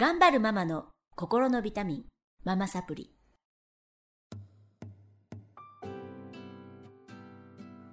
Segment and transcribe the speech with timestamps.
[0.00, 0.84] 頑張るママの
[1.16, 2.04] 心のビタミン、
[2.44, 3.10] ママサプリ。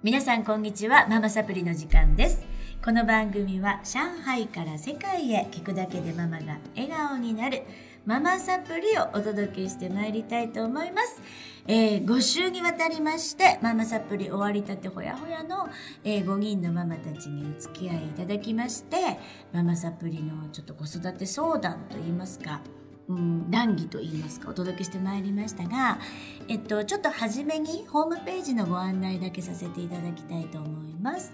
[0.04, 2.46] 皆さんこんにちは、ママサプリの時間です。
[2.84, 7.64] この番組は上海から世界へ聞くだけでママが笑顔になる
[8.06, 11.20] ママサプリをお届けしてまいりたいと思います。
[11.66, 15.68] えー、5週にわたりまして、ママサプリ終わりたてほやほやの、
[16.04, 19.18] えー、5人のママたちにお付き合いいただきまして、
[19.52, 22.60] ママサプリのちょっと子育て相談といいますか、
[23.08, 25.98] うん、談義と言いますかお届けしてまいりましたが、
[26.46, 31.32] えっと、ちょっと初めにホームページのご案内だけさせていただきたいと思います。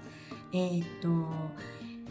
[0.55, 1.09] えー、っと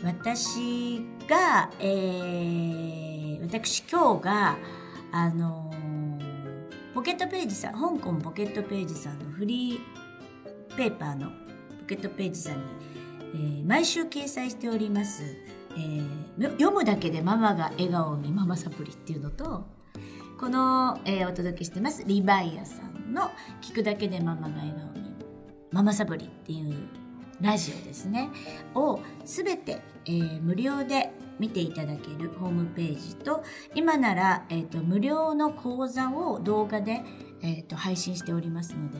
[0.03, 4.57] 私が、えー、私今日が
[5.11, 5.71] あの
[6.93, 12.63] ポケットページさん香港ポケットページさんのフリーペーパーのポケットページさんに、
[13.33, 15.23] えー、毎週掲載しております、
[15.71, 19.65] えー、読むだけでママが笑顔にママサプリっていうのと
[20.39, 23.29] この、えー、お届けしてますリバイアさんの
[23.61, 25.13] 聞くだけでママが笑顔に
[25.71, 27.00] ママサプリっていう
[27.41, 28.29] ラジオですね。
[28.75, 37.03] を全て、えー、無料で見ていただけるホームページと今なら、えーと、無料の講座を動画で、
[37.41, 38.99] えーと、配信しておりますので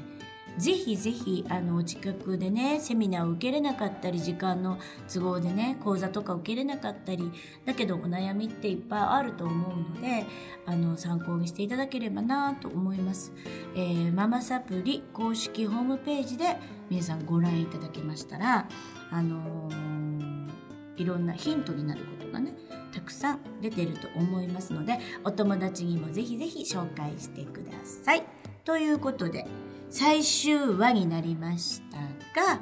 [0.58, 4.78] ぜひぜひあのお近くでねセミナーを受けれなかったり時間の
[5.12, 7.32] 都合でね講座とか受けれなかったり
[7.66, 10.26] だけどお悩みっていっぱいあると思うので
[10.66, 13.34] あの参考にしていただければなと思います、
[13.76, 16.58] えー、ママサプリ公式ホームページで
[16.90, 18.68] 皆さんご覧いただけましたら
[19.10, 20.48] あのー、
[20.98, 22.54] いろんなヒントになることがね
[22.94, 28.24] たくさん出てると思いますのでお友達にもぜひぜひ紹介してください。
[28.64, 29.48] ということで
[29.92, 31.98] 最終話になりました
[32.42, 32.62] が、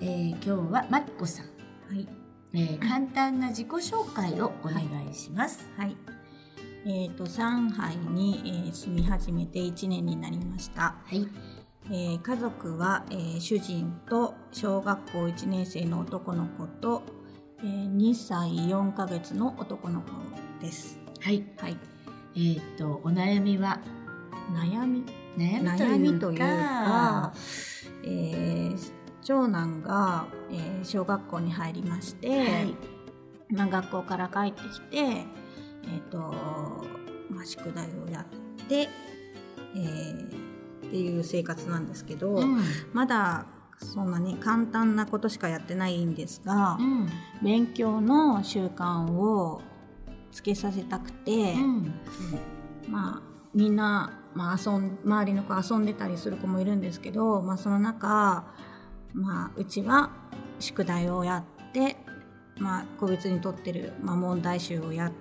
[0.00, 1.46] えー、今日はマッコさん、
[1.92, 2.08] はい
[2.54, 5.68] えー、簡単な自己紹介をお願いします。
[5.76, 5.96] はい、はい、
[6.84, 10.94] えーと、上海に、えー、住み始めて1年になりました。
[11.04, 11.26] はい
[11.90, 17.02] えー、家族は、えー、主人と小学校1年生の男の子と、
[17.58, 20.12] えー、2歳4ヶ月の男の子
[20.60, 21.00] です。
[21.20, 21.44] はい。
[21.58, 21.76] はい。
[22.36, 23.80] えっ、ー、と、お悩みは？
[24.54, 25.17] 悩み？
[25.36, 27.32] 悩みというか、
[28.04, 32.76] えー、長男が、えー、小学校に入りまして、はい、
[33.50, 36.18] まあ、学校から帰ってきて、えーと
[37.30, 40.26] まあ、宿題をやって、えー、
[40.88, 42.62] っていう生活なんですけど、うん、
[42.92, 43.46] まだ
[43.78, 47.08] そんなに簡単なことしかやってないんですが、うん、
[47.42, 49.62] 勉強の習慣を
[50.32, 51.94] つけさせたくて、うん、
[52.88, 53.22] まあ
[53.54, 58.44] みんなまあ、遊ん周りの子遊んでたりする子もいるんですけど、まあ、その中、
[59.12, 60.10] まあ、うちは
[60.58, 61.96] 宿題をやって、
[62.58, 65.12] まあ、個別にとってる、まあ、問題集をやっ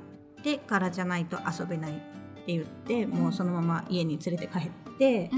[0.43, 2.03] てからじゃないと遊べないって
[2.47, 5.29] 言ってもうそのまま家に連れて帰って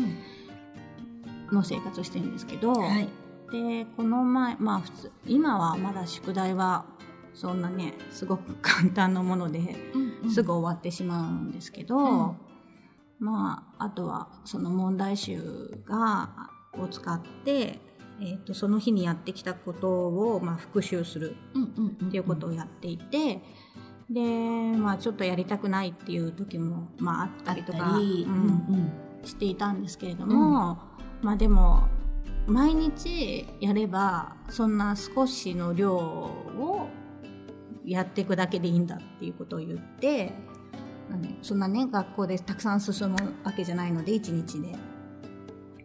[1.52, 3.10] の生活をしてるんですけど、はい、
[3.52, 6.86] でこの前まあ普通今はまだ宿題は
[7.34, 9.76] そんなねすごく簡単なもので
[10.32, 12.38] すぐ終わってしまうんですけど、うん
[13.20, 16.30] まあ、あとはその問題集が
[16.74, 17.80] を使って、
[18.22, 21.36] えーと、その日にやってきたことを、まあ、復習する
[22.08, 23.42] っていうことをやっていて、
[24.10, 24.22] で、
[24.78, 28.92] まあ、ちょっとやりたくないっていう時も、まあ、あったりとか、うん、
[29.24, 30.80] していたんですけれども、
[31.22, 31.88] うん、まあでも
[32.48, 36.90] 毎日やればそんな少しの量を
[37.86, 40.34] やっていくだけでいいんだっていうことを言って
[41.42, 44.76] そんなね学校でたくさん進むわけじゃないので1日で、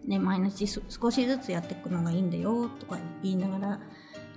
[0.06, 3.80] ね、毎日少しずつやっていくのがいいんだよとか言いながら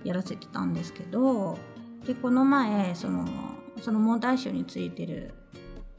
[0.03, 1.57] やらせてたんですけど
[2.05, 3.25] でこの前その
[3.81, 5.33] その問題集についてる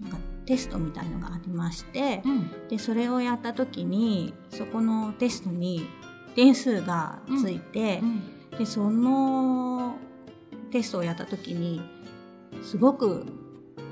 [0.01, 5.87] なんかテストみたいのがありまして、うん、でそれをやった時にそこのテストに
[6.35, 8.23] 点数がついて、うん。
[8.53, 9.97] うん、でその
[10.71, 11.83] テストをやった時に
[12.63, 13.27] すごく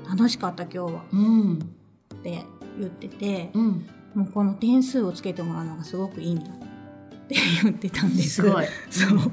[0.09, 2.43] 楽しかった今日は、うん、って
[2.79, 8.35] 言ってて、うん、もうこの点数をつけてもらうのがすごくいいんだって言ってたんです。
[8.35, 8.65] すごい。
[8.89, 9.31] そう、うん、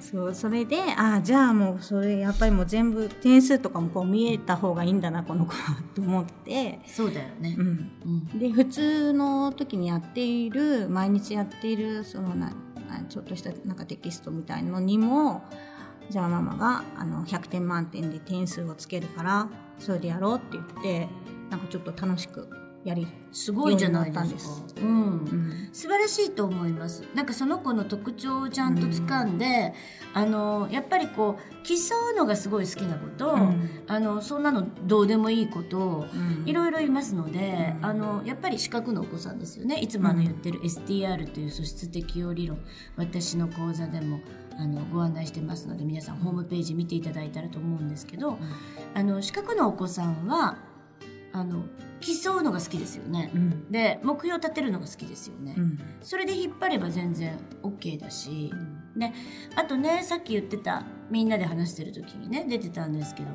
[0.00, 0.34] そう。
[0.34, 6.78] それでああじゃあもうそれやっぱりもう全部点数とかもこう見えた方がいいんだなこの子はと思って。
[6.86, 8.38] そうだよね、うん。
[8.38, 12.52] で普通の時にやっている毎日やっているそのな
[13.08, 15.42] ちょっとしたなんかテキストみたいのにも
[16.12, 19.48] じゃあママがあの100点満点で点数をつけるから
[19.78, 21.08] それでやろうって言って
[21.48, 22.50] なんかちょっと楽しく
[22.84, 24.82] やりすごいじゃないですか。
[24.82, 25.70] うん、うん。
[25.72, 27.04] 素晴らしいと思います。
[27.14, 29.72] なんかその子の特徴をちゃんと掴んで、
[30.12, 31.74] あのやっぱりこう競
[32.12, 33.36] うのがすごい好きな子と、
[33.86, 36.06] あのそんなのどうでもいい子と、
[36.44, 37.86] いろいろいますので、うん。
[37.86, 39.78] あのやっぱり資格のお子さんですよね。
[39.78, 42.58] いつもあの言ってる STR という素質適応理論、
[42.96, 44.20] 私の講座でも
[44.58, 48.38] あのご案内してますので、皆さんホームページ見ていただいたらと思うんですけど、
[48.94, 50.56] あの資格のお子さんは
[51.32, 51.64] あの
[52.00, 53.30] 競うのが好きですよね。
[53.34, 53.70] うん。
[53.70, 55.78] で目標を立てるのが好きですよね、うん。
[56.02, 58.52] それで引っ張れば全然 OK だし
[58.96, 59.12] で
[59.54, 63.28] あとねさっき言ってたみんなで話してる時にね出てたんですけど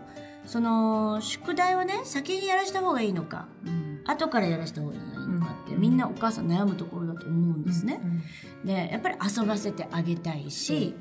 [0.45, 4.01] その宿題をね先にやらした方がいいのかうん。
[4.05, 5.81] 後からやらした方がいいのかって、うん。
[5.81, 7.99] みんなお母さん悩むところだと思うんですね。
[8.03, 8.65] うん。
[8.67, 10.93] でやっぱり遊ばせてあげたいし、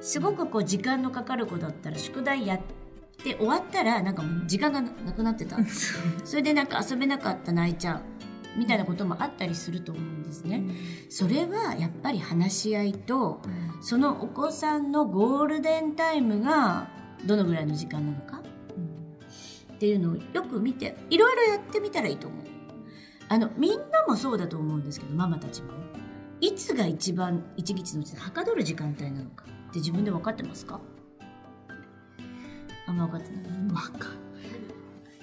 [0.00, 2.60] すごくこう時間のかかる子だったら宿題やっ
[3.22, 5.56] て終わったらなんかもう時間がなくなってた。
[6.24, 8.00] それでなんか遊べなかった泣いちゃう
[8.58, 10.64] みたいなこともあったりすると思うんですね。
[11.08, 13.40] それはやっぱり話し合いと
[13.80, 16.88] そのお子さんのゴールデンタイムが
[17.26, 18.38] どのぐらいの時間なのか？
[18.38, 22.44] っていうのをよく見ていろいろやってみたらいいと思う。
[23.28, 25.72] あのみんなもそうだと思うんですけどママたちも。
[26.40, 30.80] いつが一番一日のうちではかどる時間帯なのかって自分で分かってますか？
[32.86, 33.42] あんま分かってない。
[33.72, 34.08] わか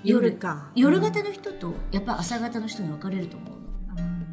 [0.03, 0.71] 夜か。
[0.75, 3.57] 夜型の人とやっぱ朝型の人に分かれると思うの。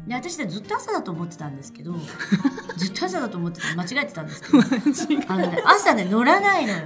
[0.07, 1.93] で私はずっと朝だと思ってたんですけど
[2.77, 4.59] ずっと朝だと思ってた間違えてたんですけど。
[5.27, 6.77] あの、ね、朝ね乗らないのよ。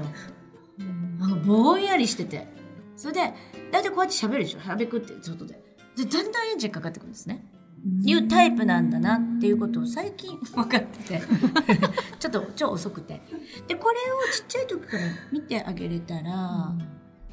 [1.20, 2.48] なんかぼんやりしてて。
[2.96, 3.34] それで
[3.72, 4.60] 大体こうやって喋るでしょ？
[4.60, 5.62] 喋くって外で。
[5.96, 7.46] でだんだんエンジンかかってくるんですね
[8.04, 11.22] いうタイプなんだなっていうことを最近分かってて。
[12.20, 13.22] ちょっと超遅くて。
[13.68, 16.76] でこれをちっちゃい時から見てあげれたら、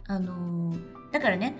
[0.08, 1.56] あのーだからね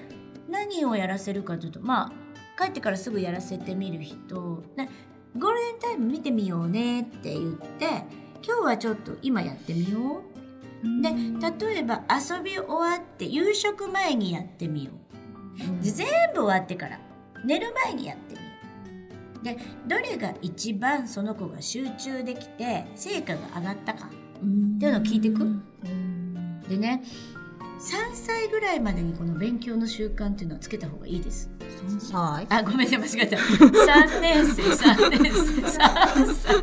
[0.50, 2.12] 何をやらせるかというとま
[2.59, 4.91] あ帰ってからすぐやらせてみる人、ね、
[5.39, 7.87] ゴールデンタイム見てみようねって言って
[8.47, 10.37] 今日はちょっと今やってみよう。
[11.03, 11.09] で
[11.69, 14.93] 例えば遊び終わって夕食前にやってみよ
[15.81, 15.82] う。
[15.82, 17.00] で全部終わってから
[17.44, 18.36] 寝る前にやって
[19.46, 25.62] でどれが一番その子が集中できて成果が上がったかっていうのを聞いていく
[26.69, 27.04] でね
[27.78, 31.50] 3歳ぐらいまでにこの勉強の習慣っていうのはつけた方がいいです。
[31.87, 32.46] 3歳？
[32.48, 33.37] あごめんね間違えた。
[33.37, 35.60] 3年生3年生。
[35.60, 36.56] 3歳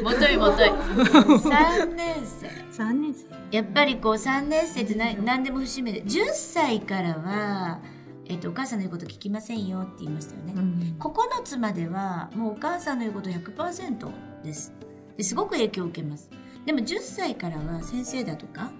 [0.00, 0.68] もといもとい。
[0.68, 2.46] 3年生。
[2.84, 3.26] 3年生。
[3.50, 6.04] やっぱりこう3年生ってな何でも節目で。
[6.04, 7.80] 10歳からは、
[8.26, 10.54] えっとお母さんの言うこと聞きませんよって言いましたよね、
[10.98, 14.10] 9つまではもうお母さんの言うこと100%
[14.42, 14.72] です。
[15.16, 16.30] ですごく影響を受けます。
[16.64, 18.70] でも10歳からは先生だとか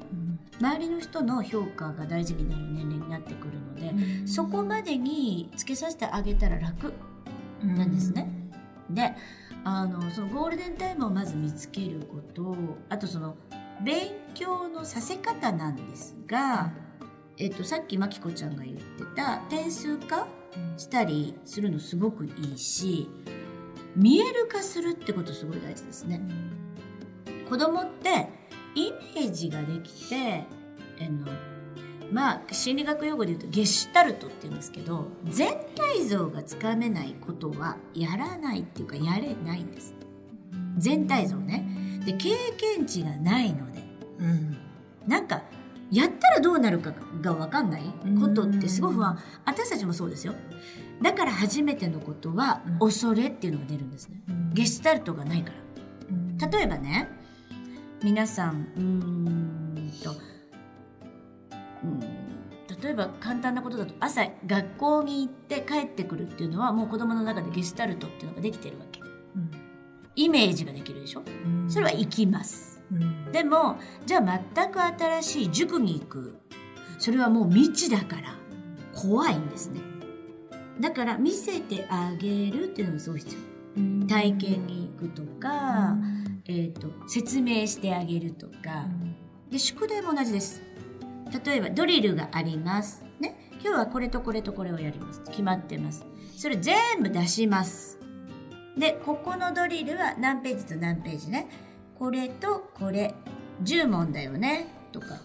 [0.60, 6.92] 周りの人の評価が大事になる年齢になってくるので、そこまでにつけさせてあげたら楽
[7.62, 8.28] なんですね。
[8.88, 9.14] で
[9.64, 12.56] あのそのゴールデンタイムをまず見つけること
[12.88, 13.36] あとその
[13.84, 16.72] 勉強のさせ方なんですが、
[17.38, 20.26] えっと、さっきまきこちゃんが言ってた点数化
[20.76, 23.08] したりするのすごくいいし
[23.96, 26.20] 見える化するってことすごい大事ですね。
[27.48, 28.28] 子供って
[28.74, 30.44] イメージができて
[31.00, 31.26] あの
[32.10, 39.94] まあ心理学用語で言うとゲシュタルトって言うんですけど全体像がつかめないことはやらないっていうかやれないんです。
[40.78, 42.00] 全体像ね。
[42.06, 43.82] で経験値がないので。
[44.18, 44.56] うん。
[45.06, 45.42] なんか
[45.92, 47.82] やったらどうなるかが分かんない
[48.18, 50.34] ことってすごい不安私たちもそうですよ。
[51.02, 52.78] だから初めてのことはうん。
[52.78, 54.22] 恐れっていうのが出るんですね。
[54.54, 55.52] ゲシュタルトがないか
[56.40, 56.48] ら。
[56.48, 57.08] 例えばね
[58.02, 60.12] 皆さんうーんと
[61.84, 62.00] うん
[62.82, 69.00] 例えば簡単なことだと朝学校に行って帰ってくるっていうのはもう子供の中でゲシュタルトっていうのができてるわけ。
[70.16, 71.22] イメージができるでしょ？
[71.68, 72.71] それは行きます
[73.32, 76.36] でもじゃあ全く新しい塾に行く。
[76.98, 78.36] それはもう未知だから。
[78.94, 79.80] 怖いんですね。
[80.78, 83.36] だから見せてあげるっていうのがすごい必
[83.74, 84.06] 要。
[84.06, 85.96] 体験に行くとか、
[86.46, 88.86] えー、と説明してあげるとか。
[89.50, 90.62] で宿題も同じです。
[91.44, 93.04] 例えばドリルがあります。
[93.20, 93.50] ね。
[93.62, 95.22] 今日はこれとこれとこれをやります。
[95.22, 96.04] 決まってます。
[96.36, 97.98] それ全部出します。
[98.76, 101.48] でここのドリルは何ページと何ページね
[102.02, 103.14] これとこれ。
[103.62, 104.66] 10問だよね。
[104.90, 105.20] とか。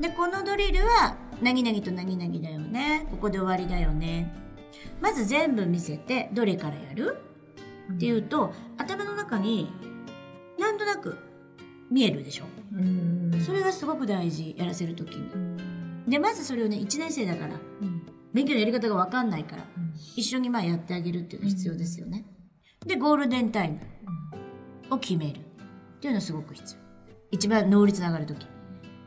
[0.00, 3.06] でこのドリルは何々と何々だよね。
[3.10, 4.34] ここで終わりだよね。
[5.02, 7.18] まず全部見せてどれからやる？
[7.92, 9.70] っていうと頭の中に
[10.58, 11.18] なんとなく
[11.90, 12.46] 見えるでしょ？
[13.44, 14.54] それがすごく大事。
[14.56, 16.10] やらせる時に。
[16.10, 17.60] でまずそれをね1年生だから
[18.32, 19.64] 勉強のやり方が分かんないから、
[20.16, 22.24] 一緒にまあやってあげるっていうのが必要ですよね。
[22.86, 23.80] で、ゴールデンタイム
[24.90, 25.40] を決める
[25.98, 26.80] っていうのはすごく必要。
[27.32, 28.46] 一番能率の上がるとき。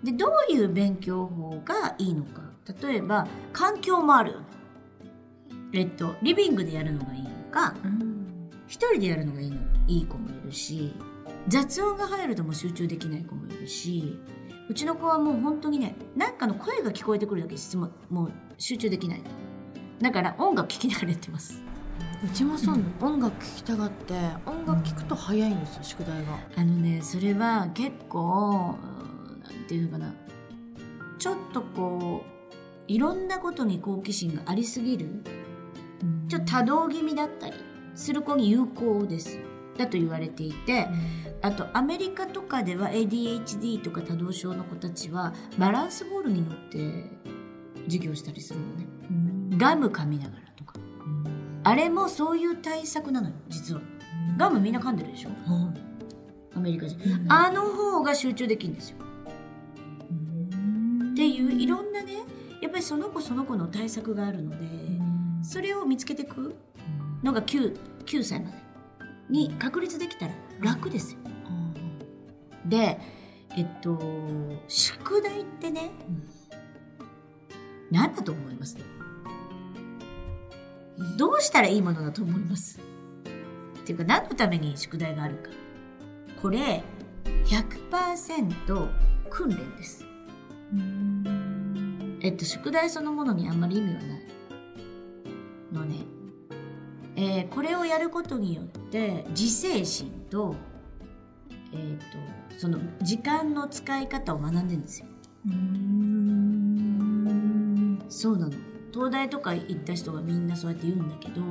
[0.04, 2.42] で、どういう勉強法がいいのか。
[2.82, 4.46] 例えば、環境もあるよね。
[5.74, 7.74] えっと、リビングでやるのがいいのか、
[8.68, 9.58] 一人でやるのがいいの
[9.88, 10.94] いい子もいるし、
[11.48, 14.20] 雑音が入るともう集中できない子もいるし、
[14.70, 19.24] うちの子はもう本当にね、なんかの声が聞こえてくるだけでももう集中できない。
[20.02, 21.64] だから音楽聴きながらやってます。
[22.24, 24.14] うちもそう、うん、音楽聴きたがって
[24.46, 26.40] 音楽聴くと早いんですよ、宿題が。
[26.56, 28.78] あのねそれは結構
[29.44, 30.14] なんていうのかな。
[31.18, 35.24] ちょっとこういろんなことに好奇心がありすぎる、
[36.04, 37.54] うん、ちょっと多動気味だったり
[37.96, 39.40] する子に有効です。
[39.78, 40.88] だと言われていて、
[41.42, 47.06] うん、あとアメリカとかでは ADHD とか多動症の子たちはバランスボールに乗って
[47.86, 50.51] 授業したりするのね、うん、ガム噛みながら
[51.64, 53.82] あれもそういう対策なのよ実は。
[54.38, 55.30] ガムみんな噛んでるでしょ、
[56.56, 58.98] アメリカ人、あの方が集中できるんですよ。
[61.12, 62.14] っていういろんなね
[62.62, 64.58] やっぱりその子その子の対策があるので
[65.44, 66.56] それを見つけていく
[67.22, 68.58] のが 9, 9歳まで。
[69.30, 71.20] に確立できたら楽ですよ。
[72.66, 73.00] で
[73.56, 73.98] えっと
[74.68, 75.92] 宿題ってね、
[77.90, 78.78] 何だと思います？
[81.18, 82.80] どうしたらいいものだと思います？
[82.80, 85.50] っていうか何のために宿題があるか
[86.42, 86.84] これ
[87.46, 88.90] 100%
[89.30, 90.06] 訓練です。
[92.22, 94.22] えっと宿題そのものにあんまり意味はない
[95.74, 96.06] のね。
[97.16, 100.56] えー、これをやることによって自制心と,、
[101.74, 102.04] えーと、
[102.58, 105.08] その時間の使い方を学んでるんですよ。
[108.08, 108.54] そうなの
[108.94, 111.42] 東大とか行った人がみんなそうやって言うんだけど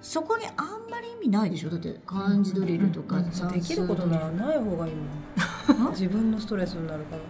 [0.00, 1.70] そこにあんまり意味ないでしょ？
[1.70, 5.90] だって漢字ドリルとか、うん、できることならない方がいいもん。
[5.92, 7.22] 自分のストレスになるから。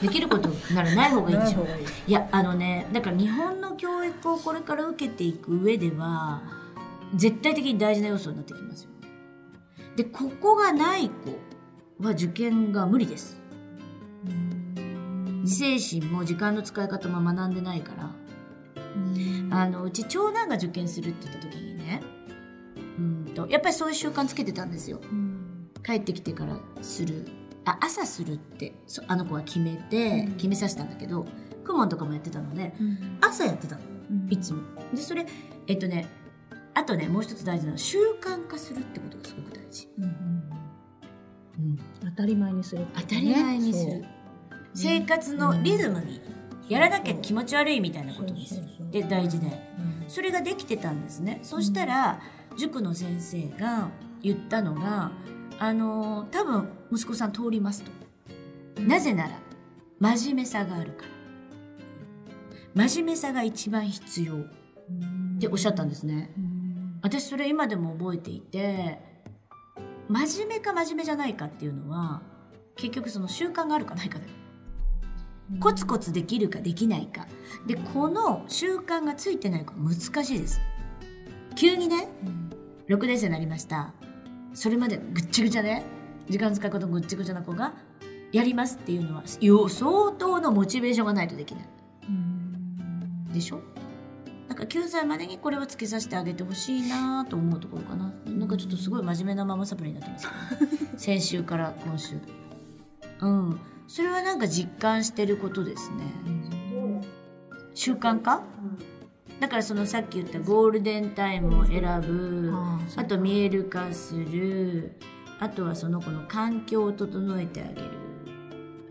[0.00, 1.66] できることならない方がいいでしょ？
[2.08, 6.42] いやあのねだから日本の教育をこれから受けていく上では
[7.14, 8.90] 絶対的に大事な要素になってきますよ。
[9.96, 11.30] でここがない子
[12.04, 13.40] は受験が無理です。
[15.42, 18.10] 自制心も時間の使い方も学んでないから
[19.50, 22.02] あのうち長男が受験するって言った時にね
[22.98, 25.00] うんとやっぱりそういう習慣つけてたんですよ。
[25.84, 27.26] 帰ってきてからする。
[27.64, 28.74] あ朝するって
[29.06, 31.26] あの子は決めて、決めさせたんだけど
[31.64, 32.74] クモンとかもやってたので、
[33.20, 33.82] 朝やってたの、
[34.30, 34.62] いつも。
[34.92, 35.26] でそれ
[35.66, 36.08] えっとね
[36.74, 40.08] あとねもう一つ大事なのは習慣化するってことがすごく大事、うんう
[41.62, 44.04] ん、当たり前にする、ね、当たり前にする。
[44.74, 46.20] 生活のリズムに
[46.68, 48.56] やらなきゃ気持ち悪いみたいなことにす。
[48.56, 49.50] るで大事で。
[50.08, 51.40] それができてたんですね。
[51.42, 52.20] そしたら
[52.56, 53.90] 塾の先生が
[54.22, 55.12] 言ったのが
[55.58, 57.90] あの多分息子さん通りますと。
[58.80, 59.38] なぜなら
[60.00, 61.04] 真面目さがあるか
[62.74, 62.86] ら。
[62.86, 64.34] 真面目さが一番必要。
[64.36, 66.30] っておっしゃったんですね。
[67.02, 69.00] 私それ今でも覚えていて
[70.08, 72.22] 真面目か真面目じゃないかっていうのは
[72.76, 74.30] 結局その習慣があるかないかだよ
[75.60, 77.26] コツコツできるかできないか。
[77.66, 79.94] でこの習慣がついてないか難
[80.24, 80.60] しいです。
[81.54, 82.08] 急にね、
[82.88, 83.92] 6年生になりました。
[84.54, 85.82] それまでぐっちゃぐちゃで
[86.28, 87.74] 時間使うことぐっちゃぐちゃな子が
[88.32, 91.68] やりますっていうのは相当のモチベーションがないとできない。
[93.32, 93.60] でしょ？
[94.48, 98.12] なんか9歳までにこれはつけさせてあげてほしいなと思うところかな。
[98.26, 100.28] なんかちょっとすごい真面目なママサプリになってます。
[100.58, 102.16] けど、ね、先週から今週。
[103.20, 103.60] うん
[103.92, 105.96] それはなんか実感してることですね、
[107.74, 108.42] 習慣化、
[109.38, 112.54] だからそのさっき言ったゴールデンタイムを選ぶ
[112.96, 114.94] あと見える化する
[115.40, 117.90] あとはその子の環境を整えてあげる、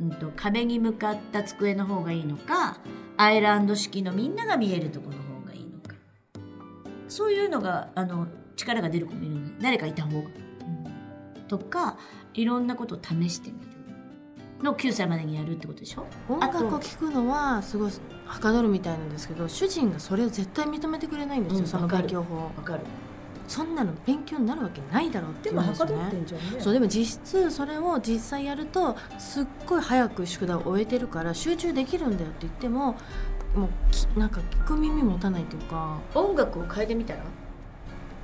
[0.02, 2.78] うんと、壁に向かった机の方がいいのか
[3.18, 5.96] アイランド式のみんなが見えるところの方がいいのか。
[7.08, 11.98] そういうのがあの力が出る子もいるので誰かいた方が、うん、とか
[12.36, 13.81] いろんなことを試してみる
[14.64, 16.06] の9歳までにやるってことでしょ？
[16.30, 17.92] 音楽を聴くのはすごい
[18.26, 22.82] はかどるみたいなんですけど主人がそれを絶対認めてくれないんですよ、うん、その勉強法わかる。
[23.48, 25.88] そんなの勉強になるわけないだろうって言うんですよ。
[25.88, 32.96] ねそうでも実質それを実際やるとすっごい早く宿題を終えてるから集中できるんだよって言っても
[33.54, 33.68] も
[34.16, 35.98] うなんか聞く耳持たないというか。
[36.16, 37.24] 音楽を変えてみたら？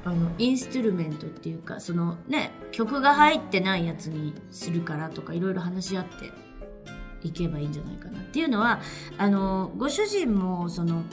[0.08, 6.32] あのインストゥルメントっていうかそのね曲が入ってないやつにするからとかいろいろ話し合って
[7.28, 8.80] いけばいいんじゃないかなっていうのは
[9.18, 11.04] あのご主人もその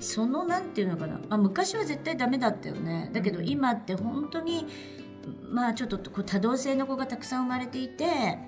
[0.00, 1.20] そのなんていうのかな。
[1.30, 3.10] あ昔は絶対ダメだったよね。
[3.14, 4.66] だけど今って本当に
[5.48, 8.38] まあちょっとこう多動性の子がたくさん生まれていて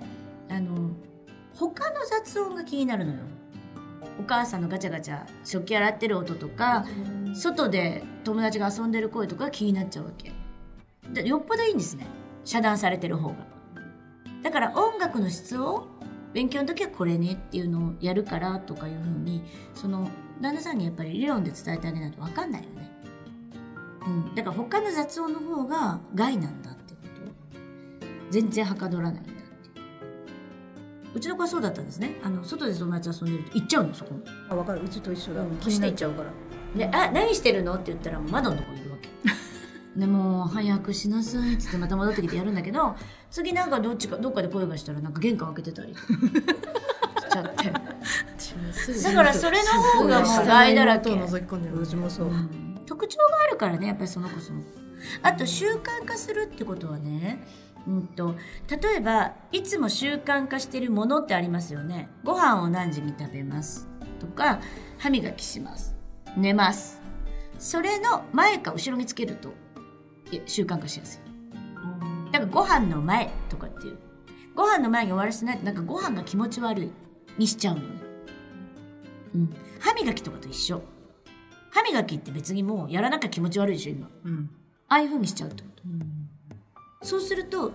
[0.49, 0.91] あの
[1.53, 3.19] 他の雑音が気になるのよ。
[4.19, 6.85] お母さんのガチャガチャ食器洗ってる音とか
[7.33, 10.31] 外で友達が遊んでる声とか気になっちゃうわけ。
[11.13, 12.07] でよっぽどいいんですね。
[12.43, 13.35] 遮断されてる方が。
[14.43, 15.87] だから音楽の質を
[16.33, 19.43] 勉強の時はこれねっていうのをやるからとかいうふうに
[19.73, 20.09] その
[20.41, 22.91] 旦那さんにやっぱり理論で伝えてあげないと分かんないよね。
[24.05, 27.31] うん、だから他の雑音の方が害なんだってこと。
[28.29, 29.41] 全然はかどらないんだって。
[31.13, 32.19] うちの子はそうだったんですね。
[32.23, 34.83] あの外で友達遊んでると行っちゃうのそこにあ分かる。
[34.83, 36.29] うちと一緒だ、うん、気になっちゃうから
[36.77, 39.09] で「あ何してるの?」って言ったら窓のとこいるわけ。
[39.99, 41.55] でも早くしなさい。
[41.55, 42.95] っつってまた戻ってきてやるんだけど
[43.31, 45.93] 次なんかどっちかどっかで声がしたらなんか玄関開けてたり。
[45.93, 45.99] し
[47.29, 47.71] ちゃって。
[49.03, 51.09] だからそれの方がもう害だらけ。
[51.11, 54.61] うちもそう、うん、特徴があるからねやっぱりその子その
[55.21, 57.45] あと習慣化するってことはね
[57.87, 58.35] うんと、
[58.69, 62.09] 例えばいつも習慣化してるものってありますよね。
[62.23, 63.87] ご飯を何時に食べます？
[64.19, 64.59] とか
[64.97, 65.95] 歯磨きします
[66.37, 67.01] 寝ます。
[67.59, 69.53] それの前か後ろにつけると
[70.45, 72.31] 習慣化しやすい。
[72.31, 73.97] だからご飯の前とかっていう。
[74.55, 76.91] ご飯の前に終わらせないとなんかご飯が気持ち悪い。
[77.37, 77.87] にしちゃうのね。
[79.35, 80.81] うん、歯磨きとかと一緒。
[81.77, 84.49] 歯磨きって別にもうやらなきゃ気持ち悪いでしょ今、うん、
[84.87, 86.29] ああいうふうにしちゃうってこと、うん、
[87.03, 87.71] そうすると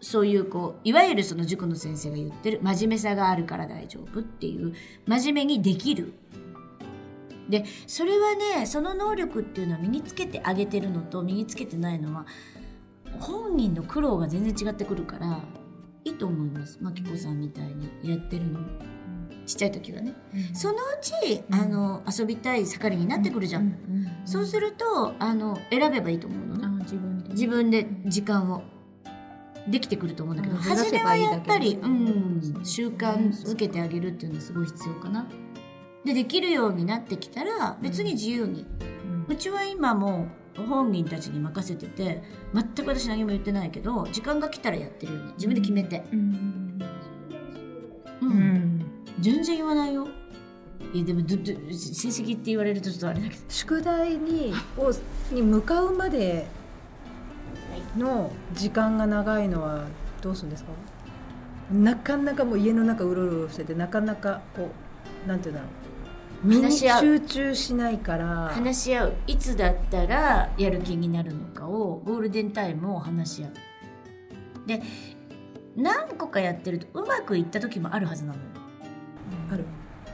[0.00, 4.74] そういうこういわゆるその塾の先生が言ってる真面目さがあるから大丈夫っていう
[5.06, 6.12] 真面目にできる
[7.48, 12.26] でそれはねその能力っていうのは身につけてあげてるのと身につけてないのは
[13.20, 15.40] 本人の苦労が全然違ってくるから
[16.04, 16.78] いいと思います。
[16.80, 18.60] まきこさんみたいにやってるの。
[19.44, 23.76] ちっちゃい時はね、うん、そのうち、あの遊びたい盛りになってくるじゃん,、
[24.24, 26.82] そうするとあの選べばいいと思うのね。
[26.82, 28.62] 自分で自分で時間を
[29.68, 35.26] できてくると思うんだけど、初めはやっぱり、うん、習慣づけてあげるっていうのはすごい必要かな。
[36.06, 38.64] でできるようになってきたら別に自由に、
[39.28, 42.22] うちは今も本人たちに任せてて
[42.54, 45.32] 全く私何も言ってないけど時間が来たらやってるよね。
[45.34, 46.04] 自分で決めて。
[46.12, 46.80] うん、
[48.22, 48.86] うん。
[49.20, 50.08] 全然言わないよ。
[50.94, 51.52] いやでもどど成
[52.08, 53.40] 績って言われるとちょっとあれだけど。
[53.48, 54.92] 宿題にを
[55.34, 56.46] に向かうまで
[57.98, 59.84] の時間が長いのは
[60.22, 60.70] どうするんですか？
[61.72, 64.70] なかなかもう家の中うろうろしててなかなかこ
[65.26, 65.70] うなんていうんだろう
[66.42, 68.48] みんな集中しないから。
[68.48, 69.12] 話し合う。
[69.26, 73.52] いつだったらやる気になるのかをゴールデンタイムを話し合う。
[74.66, 74.82] で
[75.76, 78.42] 何個かやってるとうまくいった時もあるはずなのよ。
[79.52, 79.64] ある。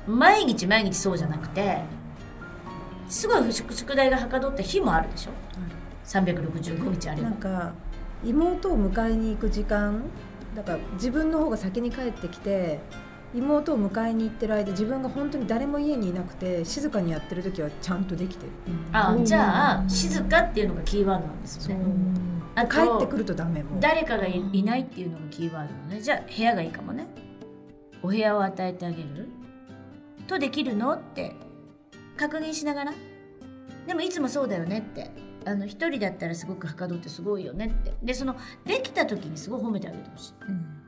[0.06, 1.80] 毎日毎日そうじゃなくて
[3.08, 7.30] すごい宿題がはかどった日もあるでしょ、はい、365日あれば。
[7.30, 7.72] なんか
[8.24, 10.02] 妹を迎えに行く時間
[10.54, 12.80] だから自分の方が先に帰ってきて
[13.34, 21.84] 妹を迎えに行ってる間自分が本当に誰も家にいなくて静かにやってる時はちゃんとできてる、うん、あじゃあ静かっていうのがキーワードなんですよね、
[22.54, 26.00] あ帰ってくるとダメも誰かがいないっていうのがキーワードのね。
[26.00, 27.06] じゃあ部屋がいいかもね。
[28.02, 29.28] お部屋を与えてあげる。
[30.26, 31.34] とできるのって
[32.16, 32.94] 確認しながら。
[33.86, 35.10] でもいつもそうだよねって。
[35.44, 37.94] あの一人だったらすごくはかどってすごいよねって。
[38.02, 40.81] でそのできた時にすごい褒めてあげてほしい、うん、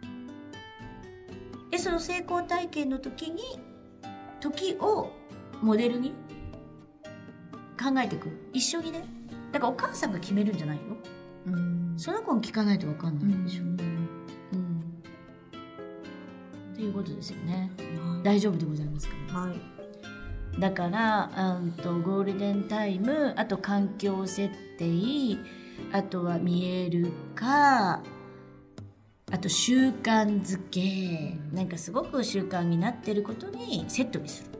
[1.74, 3.42] でその成功体験の時に
[4.40, 5.10] 時を
[5.60, 6.14] モデルに
[7.76, 8.28] 考えていく。
[8.52, 9.04] 一緒にね。
[9.50, 10.82] だからお母さんが決めるんじゃないよ、
[11.46, 13.74] うん、その子に聞かないと分かんないでしょ、うん。
[16.72, 25.38] っていうことですよね、はい、大丈夫でございますか、はい、だからうんとゴールデンタイムあと環境設定
[25.92, 28.02] あとは見えるか
[29.32, 31.36] あと習慣づけ。
[31.52, 34.50] なんかすごく習慣になってることにセットにする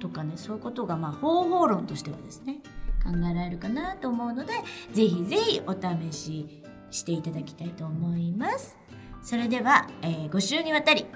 [0.00, 0.32] とかね。
[0.36, 2.60] そういうことがまあ方法論としてはですね。
[3.04, 4.54] 考えられるかなと思うので
[4.92, 8.76] ぜひぜひお試ししていただきたいと思います。
[9.22, 11.06] それでは、えー、5週にわたり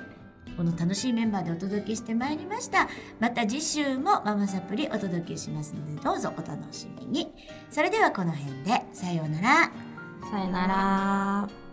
[0.57, 2.89] この楽しいメンバーでお届けしてまいりました。
[3.21, 7.33] また次週もママサプリお届けしますのでどうぞお楽しみに。
[7.71, 9.88] それではこの辺でさようなら。
[10.31, 11.68] さよなら。